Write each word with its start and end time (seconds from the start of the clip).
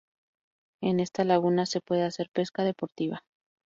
En 0.81 0.99
esta 0.99 1.23
laguna 1.23 1.67
se 1.67 1.79
puede 1.79 2.01
hacer 2.01 2.27
pesca 2.33 2.63
deportiva. 2.63 3.21